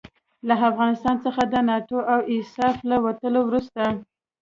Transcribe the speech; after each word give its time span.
له 0.47 0.55
افغانستان 0.69 1.15
څخه 1.25 1.41
د 1.53 1.55
ناټو 1.69 1.99
او 2.13 2.19
ایساف 2.33 2.75
له 2.89 2.97
وتلو 3.05 3.41
وروسته. 3.45 3.83